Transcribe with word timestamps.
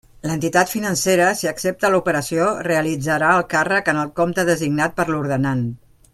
L'entitat 0.27 0.69
financera, 0.75 1.27
si 1.41 1.49
accepta 1.51 1.91
l'operació, 1.95 2.47
realitzarà 2.69 3.35
el 3.41 3.45
càrrec 3.53 3.93
en 3.95 4.01
el 4.07 4.11
compte 4.23 4.47
designat 4.53 4.97
per 5.01 5.07
l'ordenant. 5.13 5.63